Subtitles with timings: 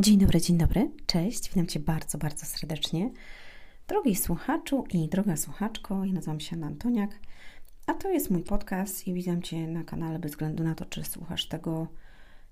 [0.00, 3.10] Dzień dobry, dzień dobry, cześć, witam Cię bardzo, bardzo serdecznie.
[3.88, 7.10] Drogi słuchaczu i droga słuchaczko, ja nazywam się Anna Antoniak,
[7.86, 11.04] a to jest mój podcast i witam Cię na kanale bez względu na to, czy
[11.04, 11.86] słuchasz tego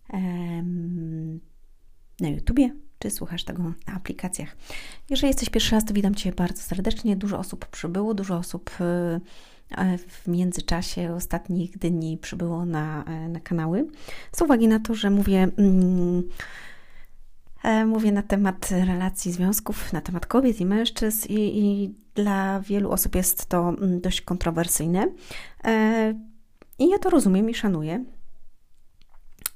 [0.08, 1.40] em,
[2.20, 4.56] na YouTubie, czy słuchasz tego na aplikacjach.
[5.10, 7.16] Jeżeli jesteś pierwszy raz, to witam Cię bardzo serdecznie.
[7.16, 13.86] Dużo osób przybyło, dużo osób y, w międzyczasie ostatnich dni przybyło na, e, na kanały.
[14.32, 15.48] Z uwagi na to, że mówię...
[15.56, 16.65] Mm, E,
[17.86, 23.14] mówię na temat relacji związków, na temat kobiet i mężczyzn, i, i dla wielu osób
[23.14, 25.08] jest to mm, dość kontrowersyjne.
[25.64, 26.14] E,
[26.78, 28.04] I ja to rozumiem i szanuję.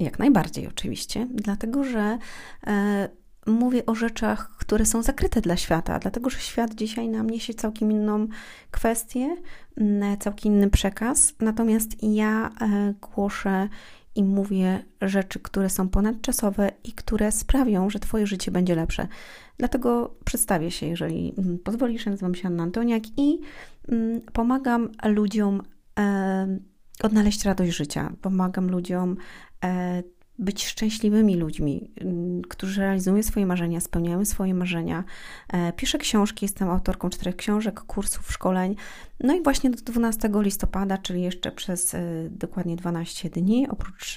[0.01, 2.19] Jak najbardziej, oczywiście, dlatego że
[2.67, 3.09] e,
[3.47, 7.93] mówię o rzeczach, które są zakryte dla świata, dlatego że świat dzisiaj nam niesie całkiem
[7.93, 8.27] inną
[8.71, 9.37] kwestię,
[9.77, 11.35] mm, całkiem inny przekaz.
[11.41, 12.51] Natomiast ja
[13.01, 13.69] głoszę
[14.15, 19.09] i mówię rzeczy, które są ponadczasowe i które sprawią, że Twoje życie będzie lepsze.
[19.59, 22.07] Dlatego przedstawię się, jeżeli mm, pozwolisz.
[22.07, 23.41] Nazywam się Anna Antoniak i
[23.89, 25.63] mm, pomagam ludziom
[27.03, 28.13] odnaleźć radość życia.
[28.23, 29.17] Pomagam ludziom
[29.65, 30.03] e,
[30.41, 31.91] być szczęśliwymi ludźmi,
[32.49, 35.05] którzy realizują swoje marzenia, spełniają swoje marzenia.
[35.53, 38.77] E, piszę książki, jestem autorką czterech książek, kursów, szkoleń.
[39.21, 44.17] No i właśnie do 12 listopada, czyli jeszcze przez e, dokładnie 12 dni, oprócz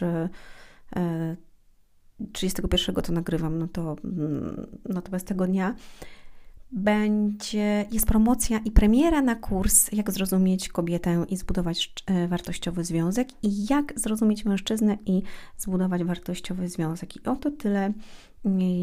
[2.31, 5.75] 31 e, to nagrywam, no to, mm, no tego dnia,
[6.73, 13.27] będzie, jest promocja i premiera na kurs Jak zrozumieć kobietę i zbudować e, wartościowy związek
[13.43, 15.21] i jak zrozumieć mężczyznę i
[15.57, 17.15] zbudować wartościowy związek.
[17.15, 17.93] I oto tyle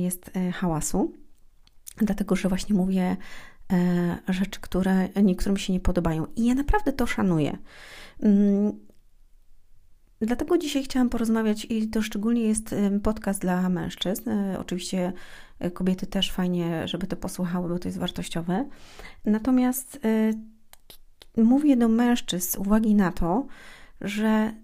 [0.03, 1.13] jest e, hałasu,
[1.97, 3.17] dlatego że właśnie mówię
[3.73, 6.27] e, rzeczy, które niektórym się nie podobają.
[6.37, 7.59] I ja naprawdę to szanuję.
[10.23, 14.31] Dlatego dzisiaj chciałam porozmawiać, i to szczególnie jest podcast dla mężczyzn.
[14.59, 15.13] Oczywiście
[15.75, 18.69] kobiety też fajnie, żeby to posłuchały, bo to jest wartościowe.
[19.25, 20.35] Natomiast y,
[21.43, 23.47] mówię do mężczyzn z uwagi na to,
[24.01, 24.55] że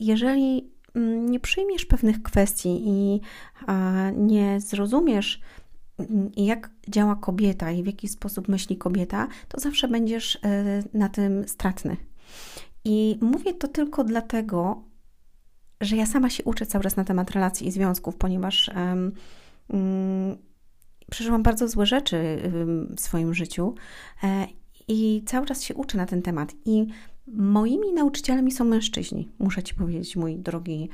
[0.00, 3.20] jeżeli mm, nie przyjmiesz pewnych kwestii i
[4.16, 5.40] nie zrozumiesz,
[5.98, 10.38] mm, jak działa kobieta i w jaki sposób myśli kobieta, to zawsze będziesz
[10.94, 11.96] na tym stratny.
[12.84, 14.82] I mówię to tylko dlatego,
[15.80, 19.12] że ja sama się uczę cały czas na temat relacji i związków, ponieważ um,
[19.70, 20.36] Mm,
[21.10, 22.38] przeżyłam bardzo złe rzeczy
[22.96, 23.74] w swoim życiu
[24.22, 24.46] e,
[24.88, 26.54] i cały czas się uczę na ten temat.
[26.64, 26.86] I
[27.26, 30.88] moimi nauczycielami są mężczyźni, muszę Ci powiedzieć, mój drogi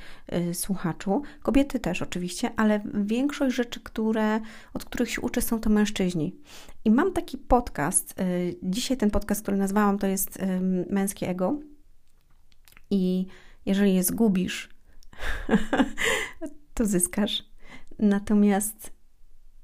[0.50, 1.22] y, słuchaczu.
[1.42, 4.40] Kobiety też oczywiście, ale większość rzeczy, które,
[4.74, 6.36] od których się uczę, są to mężczyźni.
[6.84, 8.20] I mam taki podcast.
[8.20, 10.38] Y, dzisiaj ten podcast, który nazwałam, to jest
[10.90, 11.60] Męskie Ego.
[12.90, 13.26] I
[13.66, 14.68] jeżeli je zgubisz,
[16.74, 17.42] to zyskasz.
[17.98, 18.92] Natomiast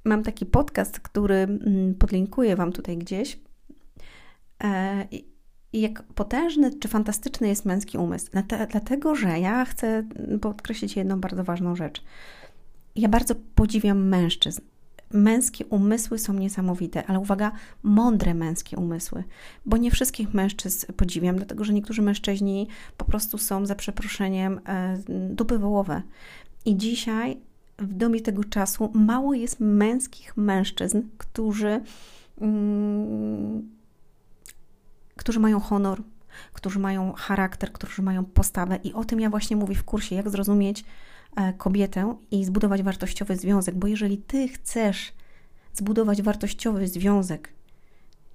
[0.05, 3.41] mam taki podcast, który mm, podlinkuję Wam tutaj gdzieś.
[4.65, 5.09] E,
[5.73, 8.31] jak potężny czy fantastyczny jest męski umysł.
[8.71, 10.05] Dlatego, że ja chcę
[10.41, 12.05] podkreślić jedną bardzo ważną rzecz.
[12.97, 14.61] Ja bardzo podziwiam mężczyzn.
[15.13, 17.53] Męskie umysły są niesamowite, ale uwaga,
[17.83, 19.25] mądre męskie umysły,
[19.67, 24.99] bo nie wszystkich mężczyzn podziwiam, dlatego że niektórzy mężczyźni po prostu są za przeproszeniem e,
[25.31, 26.03] dupy wołowe.
[26.65, 27.41] I dzisiaj
[27.79, 31.81] w domie tego czasu mało jest męskich mężczyzn, którzy,
[32.41, 33.69] mm,
[35.17, 36.03] którzy mają honor,
[36.53, 38.79] którzy mają charakter, którzy mają postawę.
[38.85, 40.85] I o tym ja właśnie mówię w kursie, jak zrozumieć
[41.59, 43.75] kobietę i zbudować wartościowy związek.
[43.75, 45.13] Bo jeżeli ty chcesz
[45.75, 47.53] zbudować wartościowy związek,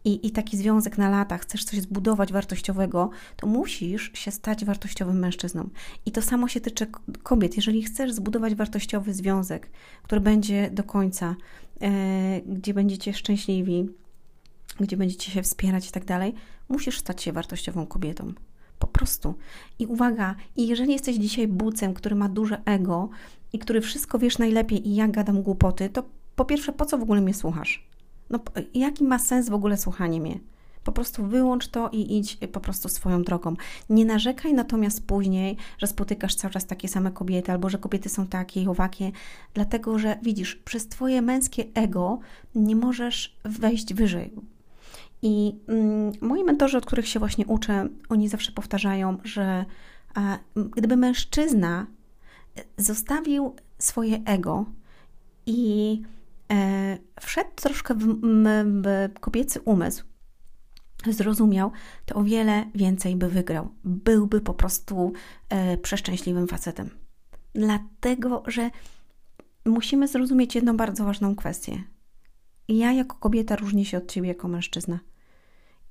[0.06, 5.20] i, i taki związek na lata, chcesz coś zbudować wartościowego, to musisz się stać wartościowym
[5.20, 5.70] mężczyzną.
[6.06, 6.88] I to samo się tyczy
[7.24, 7.56] kobiet.
[7.56, 9.70] Jeżeli chcesz zbudować wartościowy związek,
[10.04, 11.36] który będzie do końca,
[11.82, 13.90] e, gdzie będziecie szczęśliwi,
[14.80, 16.34] gdzie będziecie się wspierać i tak dalej,
[16.70, 18.34] musisz stać się wartościową kobietą.
[19.04, 19.34] Prostu.
[19.80, 23.10] I uwaga, i jeżeli jesteś dzisiaj bucem, który ma duże ego
[23.54, 26.04] i który wszystko wiesz najlepiej i ja gadam głupoty, to
[26.36, 27.88] po pierwsze, po co w ogóle mnie słuchasz?
[28.30, 28.40] No,
[28.74, 30.40] jaki ma sens w ogóle słuchanie mnie?
[30.84, 33.56] Po prostu wyłącz to i idź po prostu swoją drogą.
[33.90, 38.28] Nie narzekaj natomiast później, że spotykasz cały czas takie same kobiety, albo że kobiety są
[38.28, 39.12] takie i owakie,
[39.54, 42.20] dlatego że widzisz, przez Twoje męskie ego
[42.56, 44.34] nie możesz wejść wyżej.
[45.26, 49.66] I mm, moi mentorzy, od których się właśnie uczę, oni zawsze powtarzają, że
[50.56, 51.88] gdyby mężczyzna
[52.78, 54.66] zostawił swoje ego
[55.46, 56.02] i
[56.52, 58.08] e, wszedł troszkę w,
[58.84, 60.04] w kobiecy umysł,
[61.08, 61.72] zrozumiał,
[62.06, 63.70] to o wiele więcej by wygrał.
[63.84, 65.14] Byłby po prostu
[65.50, 66.90] e, przeszczęśliwym facetem.
[67.54, 68.70] Dlatego, że
[69.66, 71.84] musimy zrozumieć jedną bardzo ważną kwestię.
[72.68, 75.00] Ja jako kobieta różnię się od ciebie jako mężczyzna.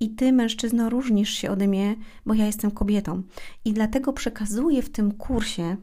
[0.03, 1.97] I ty, mężczyzno, różnisz się ode mnie,
[2.27, 3.23] bo ja jestem kobietą.
[3.65, 5.77] I dlatego przekazuję w tym kursie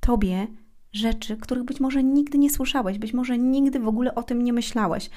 [0.00, 0.46] tobie
[0.92, 4.52] rzeczy, których być może nigdy nie słyszałeś, być może nigdy w ogóle o tym nie
[4.52, 5.10] myślałeś.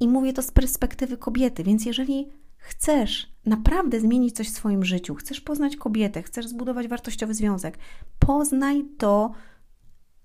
[0.00, 5.14] I mówię to z perspektywy kobiety, więc jeżeli chcesz naprawdę zmienić coś w swoim życiu,
[5.14, 7.78] chcesz poznać kobietę, chcesz zbudować wartościowy związek,
[8.18, 9.32] poznaj to,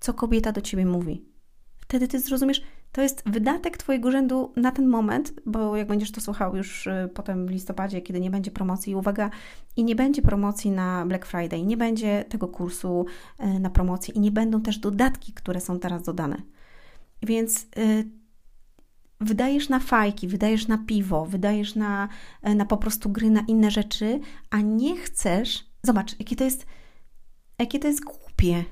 [0.00, 1.24] co kobieta do ciebie mówi.
[1.76, 2.62] Wtedy ty zrozumiesz,
[2.96, 7.10] to jest wydatek Twojego urzędu na ten moment, bo jak będziesz to słuchał już y,
[7.14, 9.30] potem w listopadzie, kiedy nie będzie promocji, uwaga,
[9.76, 13.06] i nie będzie promocji na Black Friday, nie będzie tego kursu
[13.40, 16.42] y, na promocji i nie będą też dodatki, które są teraz dodane.
[17.22, 18.04] Więc yy,
[19.20, 22.08] wydajesz na fajki, wydajesz na piwo, wydajesz na,
[22.48, 24.20] y, na po prostu gry, na inne rzeczy,
[24.50, 25.64] a nie chcesz.
[25.82, 26.66] Zobacz, jakie to jest,
[27.58, 28.64] jakie to jest głupie.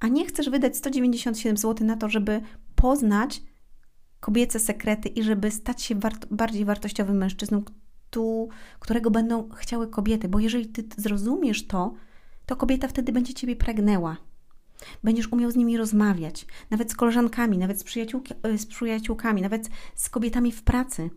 [0.00, 2.40] A nie chcesz wydać 197 zł na to, żeby
[2.74, 3.42] poznać
[4.20, 7.62] kobiece sekrety i żeby stać się wart bardziej wartościowym mężczyzną,
[8.10, 8.48] tu,
[8.80, 10.28] którego będą chciały kobiety.
[10.28, 11.94] Bo jeżeli ty zrozumiesz to,
[12.46, 14.16] to kobieta wtedy będzie ciebie pragnęła.
[15.04, 17.84] Będziesz umiał z nimi rozmawiać, nawet z koleżankami, nawet z,
[18.42, 21.10] e, z przyjaciółkami, nawet z kobietami w pracy,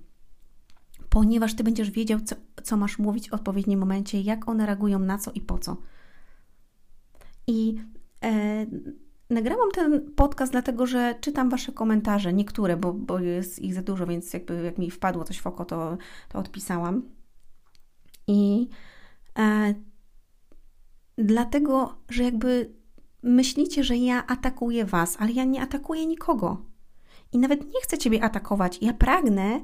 [1.10, 5.18] ponieważ ty będziesz wiedział, co, co masz mówić w odpowiednim momencie, jak one reagują na
[5.18, 5.78] co i po co.
[7.48, 7.76] I
[8.24, 8.66] e,
[9.30, 14.08] Nagrałam ten podcast dlatego, że czytam Wasze komentarze, niektóre, bo, bo jest ich za dużo,
[14.08, 15.98] więc jakby jak mi wpadło coś w oko, to,
[16.30, 17.04] to odpisałam.
[18.28, 18.68] I
[19.40, 19.74] e,
[21.18, 22.74] dlatego, że jakby
[23.24, 26.66] myślicie, że ja atakuję Was, ale ja nie atakuję nikogo.
[27.32, 28.82] I nawet nie chcę Ciebie atakować.
[28.82, 29.62] Ja pragnę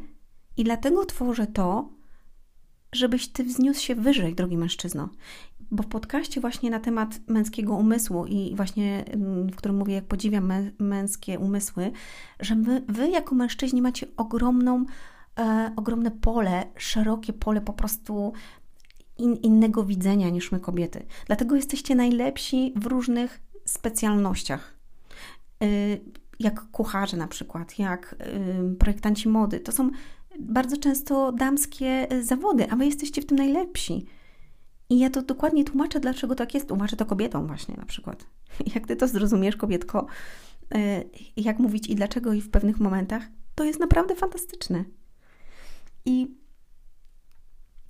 [0.57, 1.89] i dlatego tworzę to,
[2.94, 5.10] żebyś Ty wzniósł się wyżej, drogi mężczyzno
[5.74, 10.06] bo w podcaście właśnie na temat męskiego umysłu i właśnie mm, w którym mówię, jak
[10.06, 11.92] podziwiam męskie umysły,
[12.40, 14.86] że wy, wy jako mężczyźni macie ogromną,
[15.40, 18.34] e, ogromne pole, szerokie pole po prostu
[19.18, 21.06] in, innego widzenia niż my kobiety.
[21.25, 24.74] Dlatego jesteście najlepsi w różnych specjalnościach.
[25.63, 25.68] E,
[26.40, 29.60] jak kucharze na przykład, jak e, projektanci mody.
[29.60, 29.92] To są
[30.39, 34.06] bardzo często damskie zawody, a wy jesteście w tym najlepsi.
[34.89, 36.68] I ja to dokładnie tłumaczę, dlaczego tak jest.
[36.68, 38.25] Tłumaczę to kobietom właśnie na przykład.
[38.75, 40.06] Jak ty to zrozumiesz, kobietko,
[40.75, 41.03] e,
[41.38, 43.24] jak mówić i dlaczego i w pewnych momentach,
[43.56, 44.85] to jest naprawdę fantastyczne.
[46.06, 46.27] I,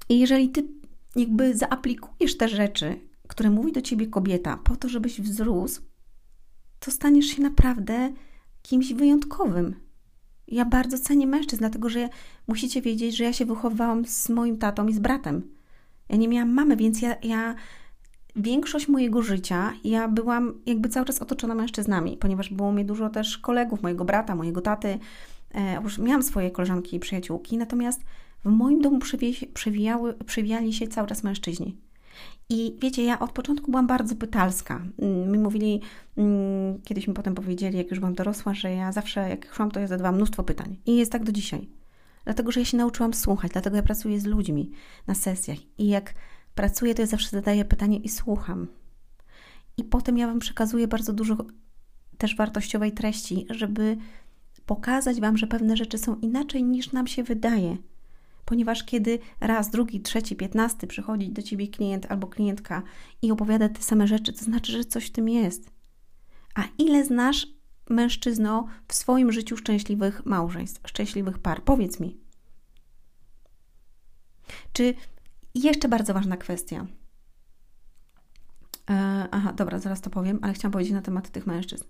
[0.09, 0.67] i jeżeli ty
[1.15, 5.81] jakby zaaplikujesz te rzeczy, które mówi do ciebie kobieta, po to, żebyś wzrósł,
[6.79, 8.13] to staniesz się naprawdę
[8.61, 9.75] kimś wyjątkowym.
[10.47, 12.09] Ja bardzo cenię mężczyzn, dlatego że
[12.47, 15.41] musicie wiedzieć, że ja się wychowałam z moim tatą i z bratem.
[16.09, 17.55] Ja nie miałam mamy, więc ja, ja
[18.35, 23.37] większość mojego życia ja byłam jakby cały czas otoczona mężczyznami, ponieważ było mi dużo też
[23.37, 24.99] kolegów, mojego brata, mojego taty.
[25.53, 28.01] E, już miałam swoje koleżanki i przyjaciółki, natomiast
[28.45, 28.99] w moim domu
[29.53, 31.77] przewijały, przewijali się cały czas mężczyźni.
[32.49, 34.81] I wiecie, ja od początku byłam bardzo pytalska.
[34.99, 35.81] Mm, mi mówili,
[36.17, 39.79] mm, kiedyś mi potem powiedzieli, jak już byłam dorosła, że ja zawsze, jak szłam, to
[39.79, 40.77] ja zadawałam mnóstwo pytań.
[40.85, 41.69] I jest tak do dzisiaj.
[42.23, 44.71] Dlatego, że ja się nauczyłam słuchać, dlatego ja pracuję z ludźmi
[45.07, 45.57] na sesjach.
[45.77, 46.13] I jak
[46.55, 48.67] pracuję, to ja zawsze zadaję pytanie i słucham.
[49.77, 51.38] I potem ja Wam przekazuję bardzo dużo
[52.17, 53.97] też wartościowej treści, żeby
[54.65, 57.77] pokazać Wam, że pewne rzeczy są inaczej niż nam się wydaje.
[58.45, 62.83] Ponieważ kiedy raz, drugi, trzeci, piętnasty przychodzi do Ciebie klient albo klientka
[63.21, 65.71] i opowiada te same rzeczy, to znaczy, że coś w tym jest.
[66.55, 67.47] A ile znasz
[67.89, 71.63] mężczyzno w swoim życiu szczęśliwych małżeństw, szczęśliwych par?
[71.63, 72.17] Powiedz mi.
[74.73, 74.93] Czy
[75.55, 76.85] jeszcze bardzo ważna kwestia.
[78.89, 81.85] E, aha, dobra, zaraz to powiem, ale chciałam powiedzieć na temat tych mężczyzn.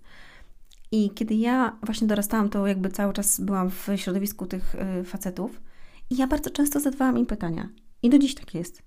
[0.92, 5.60] I kiedy ja właśnie dorastałam, to jakby cały czas byłam w środowisku tych y, facetów
[6.10, 7.68] i ja bardzo często zadawałam im pytania.
[8.02, 8.82] I do dziś tak jest.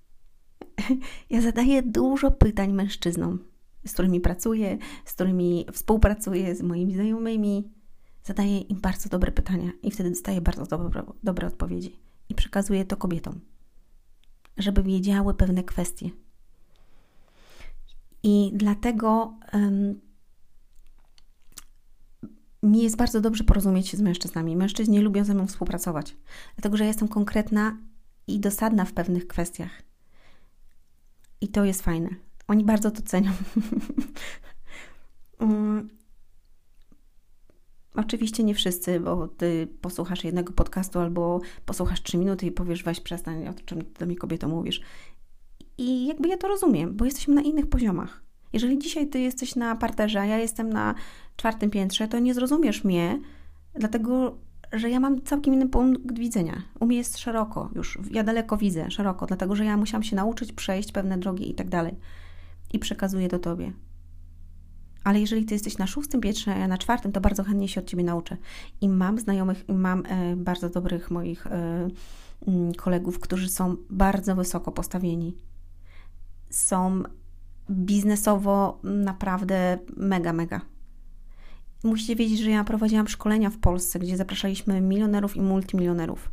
[1.30, 3.38] Ja zadaję dużo pytań mężczyznom
[3.86, 7.70] z którymi pracuję, z którymi współpracuję, z moimi znajomymi.
[8.24, 11.98] Zadaję im bardzo dobre pytania i wtedy dostaję bardzo dobre, dobre odpowiedzi.
[12.28, 13.40] I przekazuję to kobietom,
[14.56, 16.10] żeby wiedziały pewne kwestie.
[18.22, 20.00] I dlatego um,
[22.62, 24.56] mi jest bardzo dobrze porozumieć się z mężczyznami.
[24.56, 26.16] Mężczyźni lubią ze mną współpracować,
[26.56, 27.76] dlatego że jestem konkretna
[28.26, 29.82] i dosadna w pewnych kwestiach.
[31.40, 32.08] I to jest fajne.
[32.48, 33.32] Oni bardzo to cenią.
[35.40, 35.88] um,
[37.94, 43.00] oczywiście nie wszyscy, bo ty posłuchasz jednego podcastu albo posłuchasz trzy minuty i powiesz, weź
[43.00, 44.80] przestań, o czym do mnie kobieto mówisz.
[45.78, 48.22] I jakby ja to rozumiem, bo jesteśmy na innych poziomach.
[48.52, 50.94] Jeżeli dzisiaj ty jesteś na parterze, a ja jestem na
[51.38, 53.20] czwartym piętrze, to nie zrozumiesz mnie,
[53.74, 54.38] dlatego
[54.72, 56.62] że ja mam całkiem inny punkt widzenia.
[56.80, 60.52] U mnie jest szeroko już, ja daleko widzę, szeroko, dlatego że ja musiałam się nauczyć
[60.52, 61.96] przejść pewne drogi i tak dalej.
[62.72, 63.72] I przekazuję to Tobie.
[65.04, 67.80] Ale jeżeli Ty jesteś na szóstym piętrze, a ja na czwartym, to bardzo chętnie się
[67.80, 68.36] od Ciebie nauczę.
[68.80, 71.88] I mam znajomych, i mam e, bardzo dobrych moich e,
[72.46, 75.36] mm, kolegów, którzy są bardzo wysoko postawieni.
[76.50, 77.02] Są
[77.70, 80.60] biznesowo naprawdę mega, mega.
[81.84, 86.30] Musicie wiedzieć, że ja prowadziłam szkolenia w Polsce, gdzie zapraszaliśmy milionerów i multimilionerów.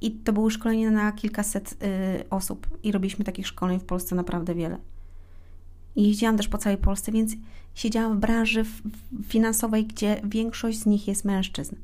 [0.00, 4.54] I to były szkolenia na kilkaset y, osób i robiliśmy takich szkoleń w Polsce naprawdę
[4.54, 4.78] wiele.
[5.96, 7.32] I jeździłam też po całej Polsce, więc
[7.74, 8.64] siedziałam w branży
[9.24, 11.76] finansowej, gdzie większość z nich jest mężczyzn.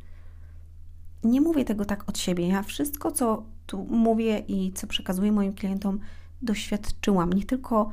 [1.24, 2.48] Nie mówię tego tak od siebie.
[2.48, 5.98] Ja wszystko, co tu mówię i co przekazuję moim klientom,
[6.42, 7.32] doświadczyłam.
[7.32, 7.90] Nie tylko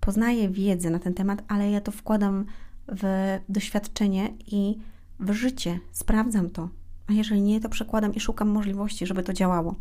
[0.00, 2.46] poznaję wiedzę na ten temat, ale ja to wkładam
[2.90, 4.78] w doświadczenie i
[5.20, 5.80] w życie.
[5.92, 6.68] Sprawdzam to.
[7.06, 9.74] A jeżeli nie, to przekładam i szukam możliwości, żeby to działało.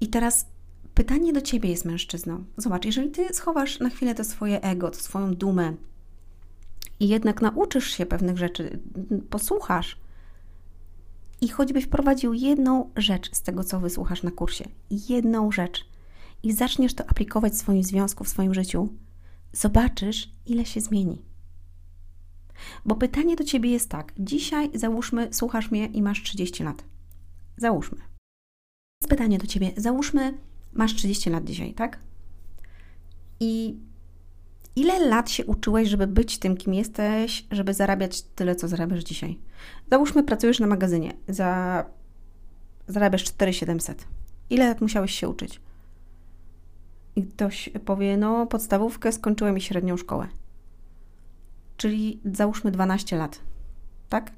[0.00, 0.46] I teraz
[0.94, 2.44] pytanie do ciebie jest mężczyzną.
[2.56, 5.74] Zobacz, jeżeli ty schowasz na chwilę to swoje ego, to swoją dumę
[7.00, 8.78] i jednak nauczysz się pewnych rzeczy,
[9.30, 9.96] posłuchasz
[11.40, 15.84] i choćbyś wprowadził jedną rzecz z tego, co wysłuchasz na kursie, jedną rzecz
[16.42, 18.88] i zaczniesz to aplikować w swoim związku, w swoim życiu,
[19.52, 21.22] zobaczysz, ile się zmieni.
[22.84, 26.84] Bo pytanie do ciebie jest tak: dzisiaj załóżmy, słuchasz mnie i masz 30 lat.
[27.56, 27.98] Załóżmy.
[29.08, 30.38] Pytanie do ciebie: załóżmy,
[30.72, 31.98] masz 30 lat dzisiaj, tak?
[33.40, 33.76] I
[34.76, 39.38] ile lat się uczyłeś, żeby być tym, kim jesteś, żeby zarabiać tyle, co zarabiasz dzisiaj?
[39.90, 41.84] Załóżmy, pracujesz na magazynie, za...
[42.88, 44.06] zarabiasz 4700.
[44.50, 45.60] Ile lat musiałeś się uczyć?
[47.16, 50.28] I ktoś powie, no podstawówkę skończyłem i średnią szkołę.
[51.76, 53.40] Czyli załóżmy 12 lat,
[54.08, 54.32] tak?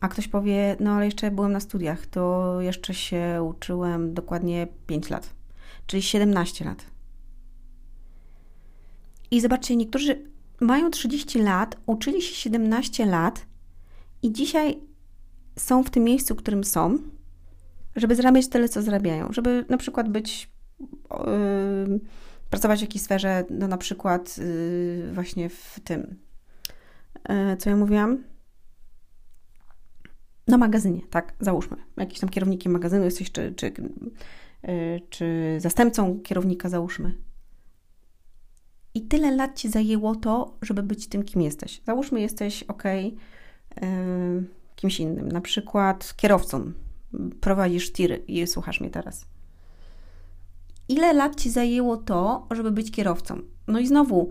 [0.00, 5.10] A ktoś powie, no ale jeszcze byłem na studiach, to jeszcze się uczyłem dokładnie 5
[5.10, 5.34] lat,
[5.86, 6.84] czyli 17 lat.
[9.30, 10.24] I zobaczcie, niektórzy
[10.60, 13.46] mają 30 lat, uczyli się 17 lat
[14.22, 14.78] i dzisiaj
[15.58, 16.98] są w tym miejscu, w którym są,
[17.96, 22.00] żeby zarabiać tyle, co zarabiają, żeby na przykład być, yy,
[22.52, 26.16] pracować w jakiejś sferze, no na przykład yy, właśnie w tym,
[27.28, 28.24] yy, co ja mówiłam,
[30.48, 33.72] na magazynie, tak, załóżmy, jakiś tam kierownikiem magazynu jesteś, czy, czy,
[34.62, 37.14] yy, czy zastępcą kierownika, załóżmy.
[38.94, 41.82] I tyle lat ci zajęło to, żeby być tym, kim jesteś.
[41.86, 42.82] Załóżmy, jesteś ok,
[44.76, 46.72] kimś innym, na przykład kierowcą,
[47.40, 49.31] prowadzisz tiry i słuchasz mnie teraz.
[50.92, 53.38] Ile lat ci zajęło to, żeby być kierowcą?
[53.68, 54.30] No i znowu,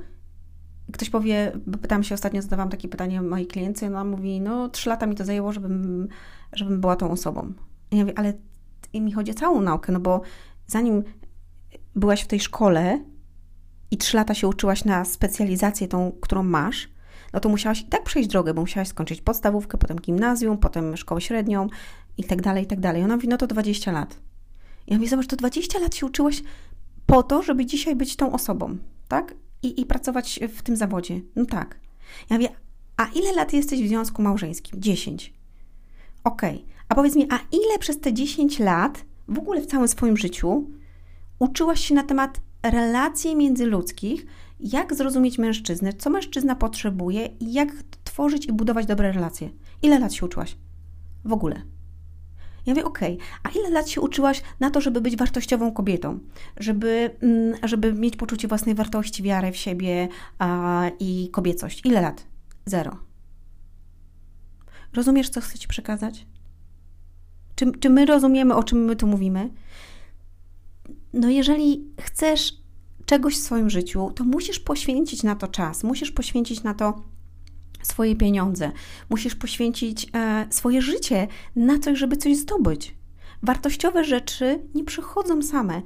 [0.91, 4.89] ktoś powie, bo pytam się ostatnio, zadawałam takie pytanie mojej klientce, ona mówi, no trzy
[4.89, 6.07] lata mi to zajęło, żebym,
[6.53, 7.53] żebym była tą osobą.
[7.91, 8.33] I ja mówię, ale
[8.93, 10.21] mi chodzi o całą naukę, no bo
[10.67, 11.03] zanim
[11.95, 13.03] byłaś w tej szkole
[13.91, 16.89] i trzy lata się uczyłaś na specjalizację tą, którą masz,
[17.33, 21.21] no to musiałaś i tak przejść drogę, bo musiałaś skończyć podstawówkę, potem gimnazjum, potem szkołę
[21.21, 21.67] średnią
[22.17, 23.03] i tak dalej, i tak dalej.
[23.03, 24.30] Ona mówi, no to 20 lat.
[24.87, 26.43] Ja mówię, zobacz, to 20 lat się uczyłaś
[27.05, 29.35] po to, żeby dzisiaj być tą osobą, tak?
[29.63, 31.21] i, i pracować w tym zawodzie.
[31.35, 31.79] No tak.
[32.29, 32.49] Ja mówię,
[32.97, 34.81] a ile lat jesteś w związku małżeńskim?
[34.81, 35.33] 10.
[36.23, 36.55] Okej.
[36.55, 36.71] Okay.
[36.89, 40.67] A powiedz mi, a ile przez te 10 lat, w ogóle w całym swoim życiu,
[41.39, 44.25] uczyłaś się na temat relacji międzyludzkich,
[44.59, 47.69] jak zrozumieć mężczyznę, co mężczyzna potrzebuje i jak
[48.03, 49.49] tworzyć i budować dobre relacje?
[49.81, 50.57] Ile lat się uczyłaś?
[51.25, 51.61] W ogóle.
[52.71, 56.19] Ja mówię, okej, okay, a ile lat się uczyłaś na to, żeby być wartościową kobietą?
[56.59, 60.07] Żeby, mm, żeby mieć poczucie własnej wartości, wiarę w siebie
[60.39, 61.85] a, i kobiecość?
[61.85, 62.27] Ile lat?
[62.65, 62.97] Zero.
[64.93, 66.27] Rozumiesz, co chcę Ci przekazać?
[67.55, 69.49] Czy, czy my rozumiemy, o czym my tu mówimy?
[71.13, 72.53] No, jeżeli chcesz
[73.05, 77.01] czegoś w swoim życiu, to musisz poświęcić na to czas, musisz poświęcić na to
[77.83, 78.71] swoje pieniądze,
[79.09, 82.95] musisz poświęcić e, swoje życie na coś, żeby coś zdobyć.
[83.43, 85.81] Wartościowe rzeczy nie przychodzą same.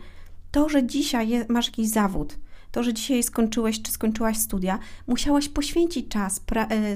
[0.52, 2.38] To, że dzisiaj je, masz jakiś zawód,
[2.72, 6.96] to, że dzisiaj skończyłeś czy skończyłaś studia, musiałaś poświęcić czas, pra, e, e,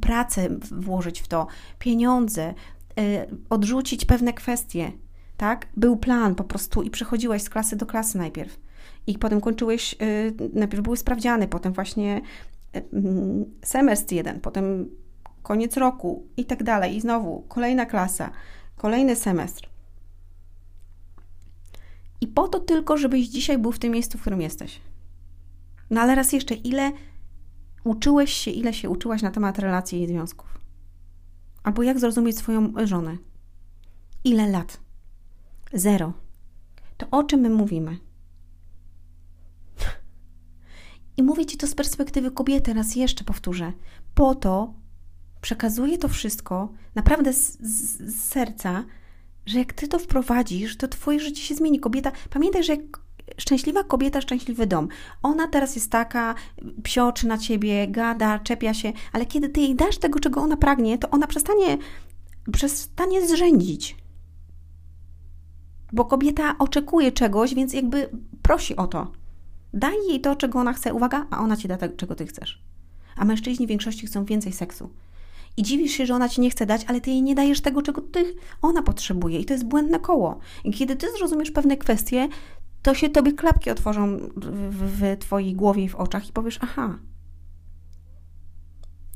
[0.00, 1.46] pracę włożyć w to,
[1.78, 2.54] pieniądze,
[2.98, 4.92] e, odrzucić pewne kwestie,
[5.36, 5.66] tak?
[5.76, 8.60] Był plan po prostu i przechodziłaś z klasy do klasy najpierw.
[9.06, 9.96] I potem kończyłeś, e,
[10.52, 12.20] najpierw były sprawdziany, potem właśnie
[13.64, 14.90] semestr jeden, potem
[15.42, 16.96] koniec roku i tak dalej.
[16.96, 18.30] I znowu kolejna klasa,
[18.76, 19.68] kolejny semestr.
[22.20, 24.80] I po to tylko, żebyś dzisiaj był w tym miejscu, w którym jesteś.
[25.90, 26.92] No ale raz jeszcze, ile
[27.84, 30.58] uczyłeś się, ile się uczyłaś na temat relacji i związków?
[31.62, 33.16] Albo jak zrozumieć swoją żonę?
[34.24, 34.80] Ile lat?
[35.72, 36.12] Zero.
[36.96, 37.96] To o czym my mówimy?
[41.16, 43.72] I mówię Ci to z perspektywy kobiety, raz jeszcze powtórzę.
[44.14, 44.74] Po to
[45.40, 48.84] przekazuję to wszystko naprawdę z, z, z serca,
[49.46, 51.80] że jak Ty to wprowadzisz, to Twoje życie się zmieni.
[51.80, 53.04] Kobieta, pamiętaj, że jak
[53.38, 54.88] szczęśliwa kobieta, szczęśliwy dom.
[55.22, 56.34] Ona teraz jest taka,
[56.82, 60.98] psioczy na ciebie, gada, czepia się, ale kiedy ty jej dasz tego, czego ona pragnie,
[60.98, 61.78] to ona przestanie,
[62.52, 63.96] przestanie zrzędzić.
[65.92, 68.08] Bo kobieta oczekuje czegoś, więc jakby
[68.42, 69.12] prosi o to.
[69.74, 72.62] Daj jej to, czego ona chce, uwaga, a ona ci da tego, czego ty chcesz.
[73.16, 74.90] A mężczyźni w większości chcą więcej seksu.
[75.56, 77.82] I dziwisz się, że ona ci nie chce dać, ale ty jej nie dajesz tego,
[77.82, 79.40] czego ty, ona potrzebuje.
[79.40, 80.38] I to jest błędne koło.
[80.64, 82.28] I kiedy ty zrozumiesz pewne kwestie,
[82.82, 86.98] to się tobie klapki otworzą w, w twojej głowie i w oczach i powiesz, aha.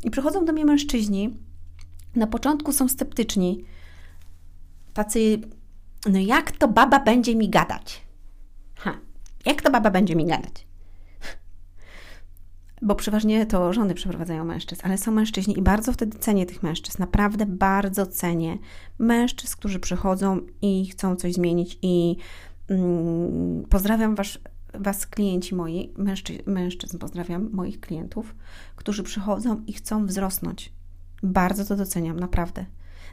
[0.04, 1.36] I przychodzą do mnie mężczyźni,
[2.16, 3.64] na początku są sceptyczni,
[4.94, 5.38] tacy,
[6.06, 8.02] no jak to baba będzie mi gadać?
[8.76, 8.98] Ha,
[9.46, 10.68] jak to baba będzie mi gadać?
[12.82, 16.96] Bo przeważnie to żony przeprowadzają mężczyzn, ale są mężczyźni i bardzo wtedy cenię tych mężczyzn.
[16.98, 18.58] Naprawdę bardzo cenię
[18.98, 22.16] mężczyzn, którzy przychodzą i chcą coś zmienić i
[22.68, 24.38] mm, pozdrawiam was,
[24.74, 28.34] was, klienci moi, mężczy, mężczyzn, pozdrawiam moich klientów,
[28.76, 30.72] którzy przychodzą i chcą wzrosnąć.
[31.22, 32.66] Bardzo to doceniam, naprawdę.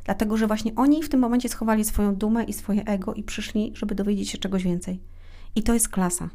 [0.04, 3.72] Dlatego, że właśnie oni w tym momencie schowali swoją dumę i swoje ego i przyszli,
[3.76, 5.00] żeby dowiedzieć się czegoś więcej.
[5.56, 6.30] I to jest klasa.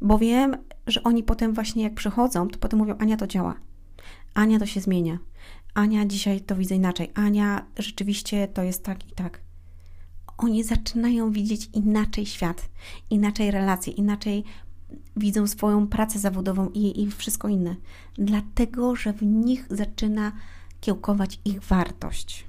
[0.00, 3.54] Bo wiem, że oni potem właśnie jak przychodzą, to potem mówią, Ania to działa.
[4.34, 5.18] Ania to się zmienia.
[5.74, 7.10] Ania dzisiaj to widzę inaczej.
[7.14, 9.40] Ania rzeczywiście to jest tak i tak.
[10.38, 12.68] Oni zaczynają widzieć inaczej świat,
[13.10, 14.44] inaczej relacje, inaczej
[15.16, 17.76] widzą swoją pracę zawodową i, i wszystko inne.
[18.14, 20.32] Dlatego, że w nich zaczyna
[20.80, 22.44] kiełkować ich wartość.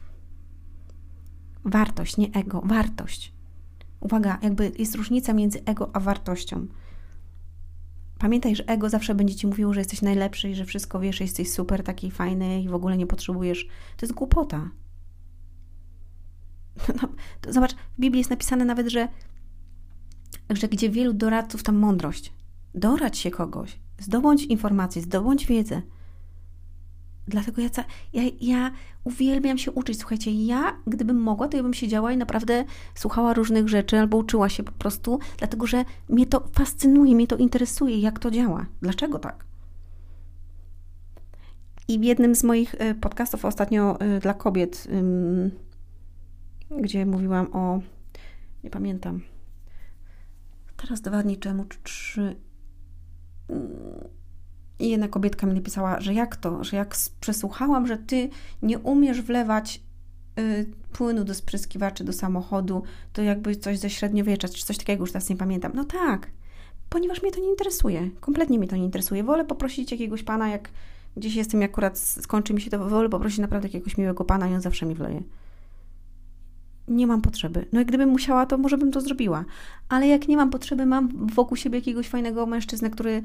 [1.65, 3.36] Wartość, nie ego, wartość.
[3.99, 6.67] Uwaga, jakby jest różnica między ego a wartością.
[8.19, 11.51] Pamiętaj, że ego zawsze będzie ci mówiło, że jesteś najlepszy i że wszystko wiesz, jesteś
[11.51, 13.67] super, taki fajny i w ogóle nie potrzebujesz.
[13.97, 14.69] To jest głupota.
[17.01, 17.09] No,
[17.53, 19.07] zobacz, w Biblii jest napisane nawet, że,
[20.49, 22.33] że gdzie wielu doradców, tam mądrość.
[22.75, 25.81] Doradź się kogoś, zdobądź informacje, zdobądź wiedzę.
[27.27, 27.69] Dlatego ja,
[28.13, 28.71] ja, ja
[29.03, 29.99] uwielbiam się uczyć.
[29.99, 34.49] Słuchajcie, ja gdybym mogła, to ja bym siedziała i naprawdę słuchała różnych rzeczy albo uczyła
[34.49, 38.65] się po prostu, dlatego że mnie to fascynuje, mnie to interesuje, jak to działa.
[38.81, 39.45] Dlaczego tak?
[41.87, 44.87] I w jednym z moich y, podcastów ostatnio y, dla kobiet,
[46.81, 47.79] gdzie mówiłam o,
[48.63, 49.21] nie pamiętam,
[50.77, 52.35] teraz dwa dni temu, czy trzy,
[54.79, 58.29] i jedna kobietka mi napisała, że jak to, że jak przesłuchałam, że ty
[58.61, 59.81] nie umiesz wlewać
[60.39, 65.11] y, płynu do spryskiwaczy do samochodu, to jakby coś ze średniowiecza, czy coś takiego, już
[65.11, 65.71] teraz nie pamiętam.
[65.75, 66.31] No tak,
[66.89, 68.09] ponieważ mnie to nie interesuje.
[68.19, 69.23] Kompletnie mnie to nie interesuje.
[69.23, 70.69] Wolę poprosić jakiegoś pana, jak
[71.17, 74.53] gdzieś jestem, jak akurat skończy mi się to, wolę poprosić naprawdę jakiegoś miłego pana i
[74.53, 75.23] on zawsze mi wleje.
[76.87, 77.65] Nie mam potrzeby.
[77.71, 79.45] No i gdybym musiała, to może bym to zrobiła.
[79.89, 83.23] Ale jak nie mam potrzeby, mam wokół siebie jakiegoś fajnego mężczyznę, który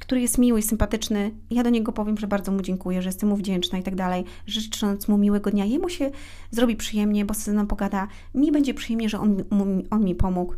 [0.00, 3.28] który jest miły i sympatyczny, ja do niego powiem, że bardzo mu dziękuję, że jestem
[3.28, 5.64] mu wdzięczna i tak dalej, życząc mu miłego dnia.
[5.64, 6.10] Jemu się
[6.50, 8.08] zrobi przyjemnie, bo ze mną pogada.
[8.34, 9.42] Mi będzie przyjemnie, że on,
[9.90, 10.54] on mi pomógł.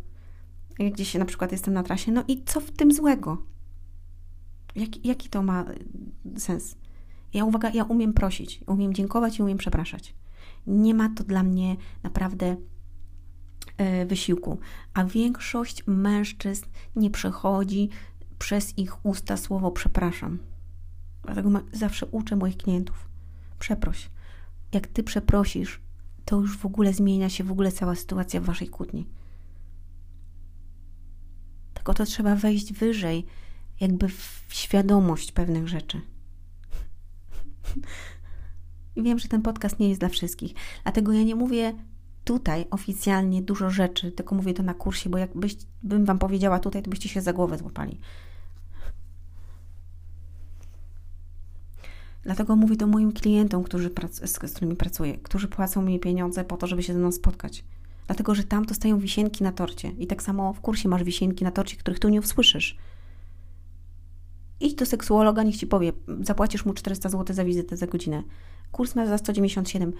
[0.79, 2.13] Jak gdzieś na przykład jestem na trasie.
[2.13, 3.43] No i co w tym złego?
[4.77, 5.65] Jak, jaki to ma
[6.37, 6.77] sens?
[7.35, 10.15] Ja uwaga, ja umiem prosić, umiem dziękować i umiem przepraszać.
[10.67, 12.57] Nie ma to dla mnie naprawdę
[13.77, 14.59] e, wysiłku.
[14.95, 16.67] A większość mężczyzn
[16.97, 17.89] nie przechodzi
[18.39, 20.39] przez ich usta słowo przepraszam.
[21.23, 23.09] Dlatego zawsze uczę moich klientów.
[23.59, 24.11] Przeproś.
[24.73, 25.81] Jak ty przeprosisz,
[26.25, 29.07] to już w ogóle zmienia się w ogóle cała sytuacja w waszej kłótni.
[31.75, 33.27] Tylko to trzeba wejść wyżej,
[33.81, 36.01] jakby w świadomość pewnych rzeczy.
[38.97, 41.75] I wiem, że ten podcast nie jest dla wszystkich, dlatego ja nie mówię
[42.25, 46.91] tutaj oficjalnie dużo rzeczy, tylko mówię to na kursie, bo jakbym Wam powiedziała tutaj, to
[46.91, 48.01] byście się za głowę złapali.
[52.23, 53.91] Dlatego mówię to moim klientom, którzy
[54.25, 57.65] z, którymi pracuję, którzy płacą mi pieniądze po to, żeby się ze mną spotkać.
[58.07, 59.89] Dlatego, że tam dostają wisienki na torcie.
[59.89, 62.79] I tak samo w kursie masz wisienki na torcie, których tu nie usłyszysz.
[64.61, 68.23] Idź do seksuologa, niech ci powie, zapłacisz mu 400 zł za wizytę za godzinę.
[68.73, 69.93] Kurs ma za 197.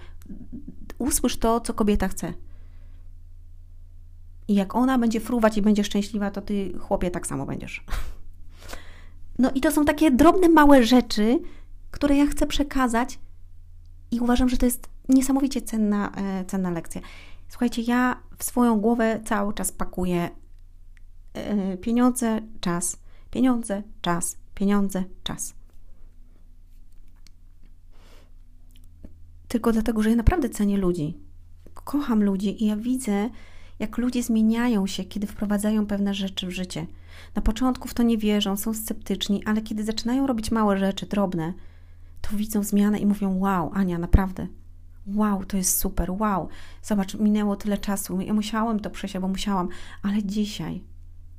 [0.99, 2.33] Usłysz to, co kobieta chce.
[4.47, 7.83] I jak ona będzie fruwać i będzie szczęśliwa, to ty, chłopie, tak samo będziesz.
[9.39, 11.39] No i to są takie drobne, małe rzeczy,
[11.91, 13.19] które ja chcę przekazać
[14.11, 17.01] i uważam, że to jest niesamowicie cenna, e, cenna lekcja.
[17.49, 20.29] Słuchajcie, ja w swoją głowę cały czas pakuję
[21.33, 22.97] e, pieniądze, czas,
[23.31, 25.58] pieniądze, czas, pieniądze, czas.
[29.49, 31.17] Tylko dlatego, że ja naprawdę cenię ludzi.
[31.73, 33.29] Kocham ludzi i ja widzę,
[33.79, 36.87] jak ludzie zmieniają się, kiedy wprowadzają pewne rzeczy w życie.
[37.35, 41.53] Na początku w to nie wierzą, są sceptyczni, ale kiedy zaczynają robić małe rzeczy, drobne,
[42.21, 44.47] to widzą zmianę i mówią: Wow, Ania, naprawdę.
[45.07, 46.49] Wow, to jest super, wow.
[46.81, 48.21] Zobacz, minęło tyle czasu.
[48.21, 49.69] Ja musiałam to przejść, bo musiałam,
[50.01, 50.83] ale dzisiaj,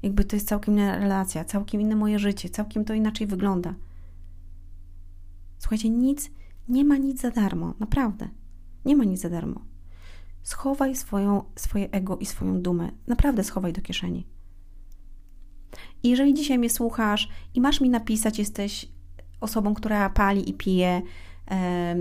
[0.03, 3.75] jakby to jest całkiem inna relacja, całkiem inne moje życie, całkiem to inaczej wygląda.
[5.59, 6.31] Słuchajcie, nic,
[6.71, 8.29] nie ma nic za darmo, naprawdę.
[8.85, 9.61] Nie ma nic za darmo.
[10.43, 12.91] Schowaj swoją, swoje ego i swoją dumę.
[13.07, 14.27] Naprawdę schowaj do kieszeni.
[16.03, 18.89] I jeżeli dzisiaj mnie słuchasz i masz mi napisać, jesteś
[19.41, 21.03] osobą, która pali i pije
[21.51, 21.97] e,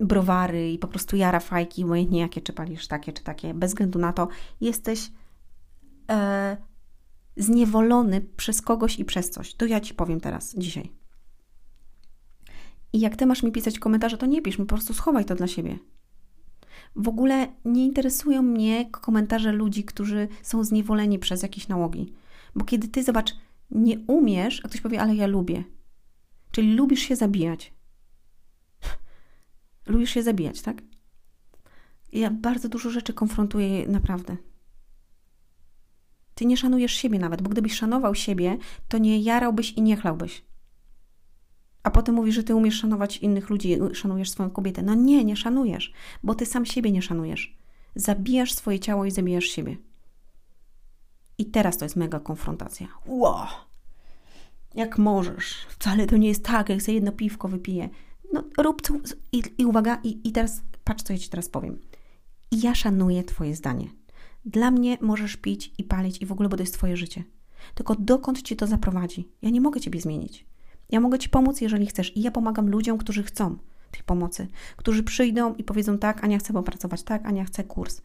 [0.00, 3.98] browary i po prostu jara fajki, obojętnie jakie, czy palisz takie, czy takie, bez względu
[3.98, 4.28] na to,
[4.60, 5.10] jesteś
[6.10, 6.56] e,
[7.36, 9.54] zniewolony przez kogoś i przez coś.
[9.54, 10.92] To ja Ci powiem teraz, dzisiaj.
[12.96, 15.34] I jak Ty masz mi pisać komentarze, to nie pisz mi, po prostu schowaj to
[15.34, 15.78] dla siebie.
[16.96, 22.12] W ogóle nie interesują mnie komentarze ludzi, którzy są zniewoleni przez jakieś nałogi.
[22.54, 23.34] Bo kiedy ty, zobacz,
[23.70, 25.64] nie umiesz, a ktoś powie, ale ja lubię.
[26.50, 27.72] Czyli lubisz się zabijać.
[29.92, 30.82] lubisz się zabijać, tak?
[32.12, 34.36] Ja bardzo dużo rzeczy konfrontuję naprawdę.
[36.34, 40.44] Ty nie szanujesz siebie nawet, bo gdybyś szanował siebie, to nie jarałbyś i nie chlałbyś.
[41.86, 44.82] A potem mówisz, że ty umiesz szanować innych ludzi, szanujesz swoją kobietę.
[44.82, 47.56] No nie, nie szanujesz, bo ty sam siebie nie szanujesz.
[47.94, 49.76] Zabijasz swoje ciało i zabijasz siebie.
[51.38, 52.86] I teraz to jest mega konfrontacja.
[53.06, 53.46] Wow!
[54.74, 55.66] Jak możesz.
[55.68, 57.88] Wcale to nie jest tak, jak sobie jedno piwko wypiję.
[58.32, 58.94] No rób co...
[59.32, 61.78] I, i uwaga, i, i teraz patrz, co ja Ci teraz powiem.
[62.50, 63.88] I ja szanuję Twoje zdanie.
[64.44, 67.24] Dla mnie możesz pić i palić i w ogóle, bo to jest Twoje życie.
[67.74, 69.28] Tylko dokąd Cię to zaprowadzi?
[69.42, 70.46] Ja nie mogę Ciebie zmienić.
[70.90, 72.16] Ja mogę Ci pomóc, jeżeli chcesz.
[72.16, 73.56] I ja pomagam ludziom, którzy chcą
[73.90, 78.02] tej pomocy, którzy przyjdą i powiedzą tak, Ania chce popracować, tak, Ania chce kurs.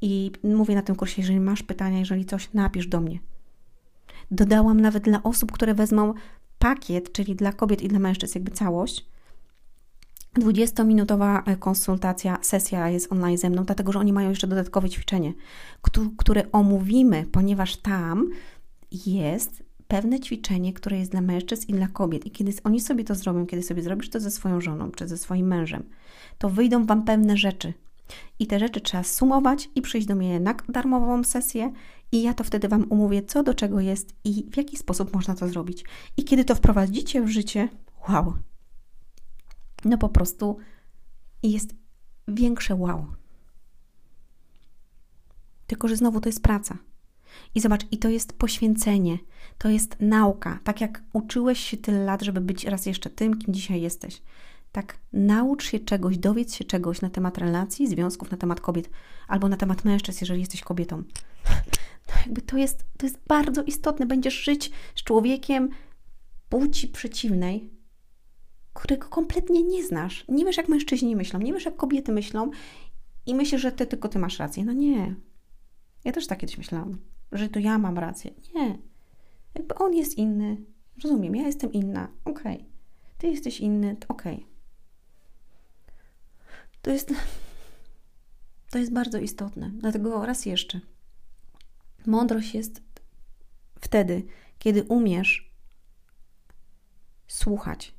[0.00, 3.18] I mówię na tym kursie, jeżeli masz pytania, jeżeli coś, napisz do mnie.
[4.30, 6.14] Dodałam nawet dla osób, które wezmą
[6.58, 9.06] pakiet, czyli dla kobiet i dla mężczyzn, jakby całość.
[10.38, 15.32] 20-minutowa e, konsultacja, sesja jest online ze mną, dlatego że oni mają jeszcze dodatkowe ćwiczenie,
[16.16, 18.30] które omówimy, ponieważ tam
[19.06, 22.26] jest pewne ćwiczenie, które jest dla mężczyzn i dla kobiet.
[22.26, 25.18] I kiedy oni sobie to zrobią, kiedy sobie zrobisz to ze swoją żoną czy ze
[25.18, 25.82] swoim mężem,
[26.38, 27.72] to wyjdą Wam pewne rzeczy.
[28.38, 31.72] I te rzeczy trzeba sumować i przyjść do mnie na darmową sesję
[32.12, 35.34] i ja to wtedy Wam umówię, co do czego jest i w jaki sposób można
[35.34, 35.84] to zrobić.
[36.16, 37.68] I kiedy to wprowadzicie w życie,
[38.08, 38.34] wow,
[39.84, 40.56] no po prostu
[41.42, 41.74] jest
[42.28, 43.06] większe wow.
[45.66, 46.78] Tylko, że znowu to jest praca.
[47.54, 49.18] I zobacz, i to jest poświęcenie,
[49.58, 50.58] to jest nauka.
[50.64, 54.22] Tak jak uczyłeś się tyle lat, żeby być raz jeszcze tym, kim dzisiaj jesteś.
[54.72, 58.90] Tak, naucz się czegoś, dowiedz się czegoś na temat relacji, związków, na temat kobiet,
[59.28, 61.02] albo na temat mężczyzn, jeżeli jesteś kobietą.
[62.06, 64.06] To jakby to jest, to jest bardzo istotne.
[64.06, 65.68] Będziesz żyć z człowiekiem
[66.48, 67.70] płci przeciwnej,
[68.72, 70.24] którego kompletnie nie znasz.
[70.28, 72.50] Nie wiesz, jak mężczyźni myślą, nie wiesz, jak kobiety myślą
[73.26, 74.64] i myślisz, że ty tylko ty masz rację.
[74.64, 75.14] No nie.
[76.04, 76.98] Ja też tak kiedyś myślałam
[77.32, 78.30] że to ja mam rację.
[78.54, 78.78] Nie.
[79.54, 80.56] Jakby on jest inny.
[81.02, 82.08] Rozumiem, ja jestem inna.
[82.24, 82.56] Okej.
[82.56, 82.66] Okay.
[83.18, 83.96] Ty jesteś inny.
[84.08, 84.34] Okej.
[84.34, 84.46] Okay.
[86.82, 87.12] To jest.
[88.70, 89.70] To jest bardzo istotne.
[89.74, 90.80] Dlatego raz jeszcze.
[92.06, 92.82] Mądrość jest
[93.80, 94.22] wtedy,
[94.58, 95.54] kiedy umiesz
[97.26, 97.94] słuchać,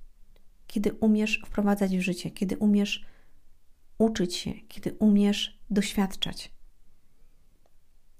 [0.67, 3.05] kiedy umiesz wprowadzać w życie, kiedy umiesz
[3.97, 6.51] uczyć się, kiedy umiesz doświadczać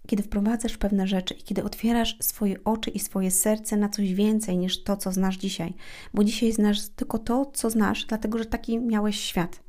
[0.10, 4.58] kiedy wprowadzasz pewne rzeczy i kiedy otwierasz swoje oczy i swoje serce na coś więcej
[4.58, 5.74] niż to, co znasz dzisiaj.
[6.14, 9.64] Bo dzisiaj znasz tylko to, co znasz, dlatego że taki miałeś świat.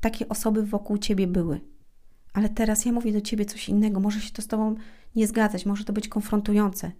[0.00, 1.60] Takie osoby wokół ciebie były.
[2.32, 4.00] Ale teraz ja mówię do ciebie coś innego.
[4.00, 4.74] Może się to z tobą
[5.14, 6.92] nie zgadzać, może to być konfrontujące.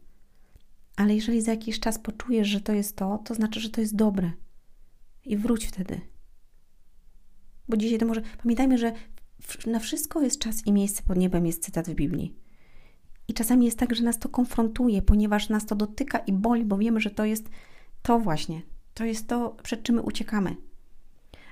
[0.97, 3.97] Ale jeżeli za jakiś czas poczujesz, że to jest to, to znaczy, że to jest
[3.97, 4.33] dobre.
[5.25, 6.01] I wróć wtedy.
[7.69, 8.23] Bo dzisiaj to może.
[8.43, 8.93] Pamiętajmy, że
[9.67, 12.44] na wszystko jest czas i miejsce pod niebem, jest cytat w Biblii.
[13.29, 16.79] I czasami jest tak, że nas to konfrontuje, ponieważ nas to dotyka i boli, bo
[16.79, 17.49] wiemy, że to jest
[18.03, 18.63] to właśnie.
[18.95, 20.57] To jest to, przed czym my uciekamy.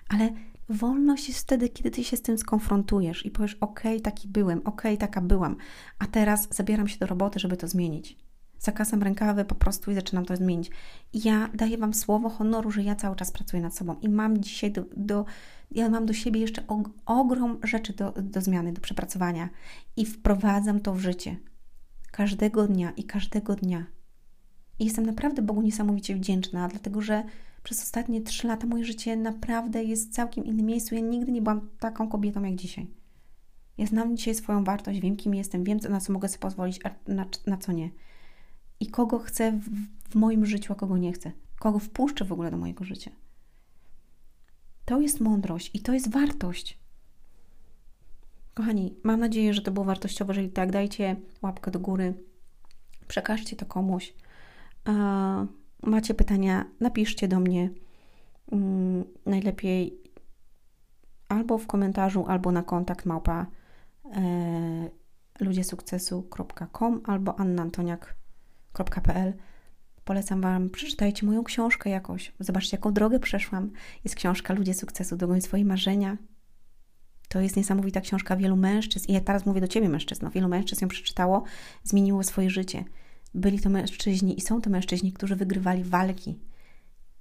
[0.08, 0.30] Ale
[0.68, 4.82] wolność jest wtedy, kiedy ty się z tym skonfrontujesz i powiesz: OK, taki byłem, OK,
[4.98, 5.56] taka byłam,
[5.98, 8.16] a teraz zabieram się do roboty, żeby to zmienić.
[8.58, 10.70] zakasam rękawy po prostu i zaczynam to zmienić.
[11.12, 14.38] I ja daję Wam słowo honoru, że ja cały czas pracuję nad sobą i mam
[14.38, 15.24] dzisiaj do, do
[15.70, 19.48] ja mam do siebie jeszcze og ogrom rzeczy do, do zmiany, do przepracowania
[19.96, 21.36] i wprowadzam to w życie
[22.12, 23.86] każdego dnia i każdego dnia.
[24.78, 27.24] I jestem naprawdę Bogu niesamowicie wdzięczna, dlatego że
[27.62, 30.94] przez ostatnie trzy lata moje życie naprawdę jest w całkiem innym miejscu.
[30.94, 32.86] Ja nigdy nie byłam taką kobietą jak dzisiaj.
[33.78, 37.12] Ja znam dzisiaj swoją wartość, wiem kim jestem, wiem na co mogę sobie pozwolić, a
[37.12, 37.90] na, na co nie.
[38.80, 39.68] I kogo chcę w,
[40.10, 41.32] w moim życiu, a kogo nie chcę.
[41.58, 43.10] Kogo wpuszczę w ogóle do mojego życia.
[44.84, 46.81] To jest mądrość i to jest wartość.
[48.54, 50.32] Kochani, mam nadzieję, że to było wartościowe.
[50.32, 52.14] Jeżeli tak, dajcie łapkę do góry,
[53.08, 54.14] przekażcie to komuś.
[55.82, 57.70] Macie pytania, napiszcie do mnie.
[58.52, 59.98] Mm, najlepiej
[61.28, 63.46] albo w komentarzu, albo na kontakt małpa
[64.04, 64.90] e,
[65.40, 69.34] ludziesukcesu.com albo annantoniak.pl.
[70.04, 72.32] Polecam Wam, przeczytajcie moją książkę jakoś.
[72.40, 73.70] Zobaczcie, jaką drogę przeszłam.
[74.04, 76.16] Jest książka Ludzie Sukcesu, Drogą swoje marzenia.
[77.32, 79.10] To jest niesamowita książka wielu mężczyzn.
[79.10, 80.30] I ja teraz mówię do Ciebie, mężczyzno.
[80.30, 81.42] Wielu mężczyzn ją przeczytało,
[81.84, 82.84] zmieniło swoje życie.
[83.34, 86.38] Byli to mężczyźni i są to mężczyźni, którzy wygrywali walki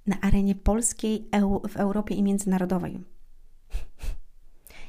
[0.06, 1.28] na arenie polskiej,
[1.68, 3.00] w Europie i międzynarodowej.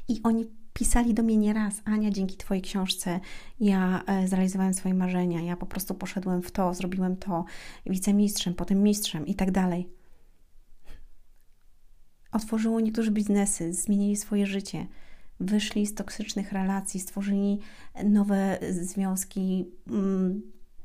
[0.08, 3.20] I oni pisali do mnie nieraz, Ania, dzięki Twojej książce
[3.60, 7.46] ja e, zrealizowałem swoje marzenia, ja po prostu poszedłem w to, zrobiłem to,
[7.86, 9.90] wicemistrzem, potem mistrzem i tak dalej.
[12.32, 14.88] Otworzyło niektórzy biznesy, zmienili swoje życie,
[15.40, 17.60] wyszli z toksycznych relacji, stworzyli
[18.04, 20.42] nowe związki, mm,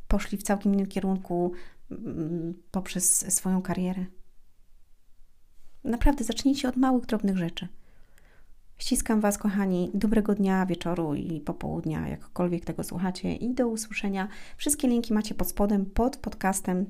[0.09, 1.53] poszli w całkiem innym kierunku
[1.91, 4.07] mm, poprzez swoją karierę.
[5.85, 7.69] Naprawdę zacznijcie od małych, drobnych rzeczy.
[8.79, 9.91] Ściskam Was, kochani.
[9.95, 13.35] Dobrego dnia, wieczoru i popołudnia, jakkolwiek tego słuchacie.
[13.35, 14.29] I do usłyszenia.
[14.57, 16.87] Wszystkie linki macie pod spodem, pod podcastem.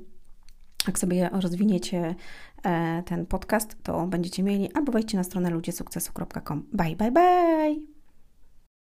[0.86, 2.14] Jak sobie rozwiniecie
[2.64, 6.66] e, ten podcast, to będziecie mieli, albo wejdźcie na stronę ludziesukcesu.com.
[6.72, 7.97] Bye, bye, bye!